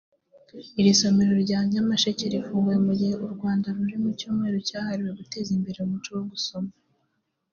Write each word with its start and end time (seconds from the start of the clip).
Iri 0.79 0.91
somero 0.99 1.33
rya 1.45 1.59
Nyamasheke 1.71 2.25
rifunguwe 2.33 2.77
mu 2.85 2.93
gihe 2.99 3.15
u 3.25 3.27
Rwanda 3.33 3.67
ruri 3.75 3.95
mu 4.03 4.09
Cyumweru 4.19 4.57
cyahariwe 4.67 5.11
guteza 5.19 5.49
imbere 5.57 5.77
umuco 5.81 6.09
wo 6.17 6.23
gusoma 6.33 6.71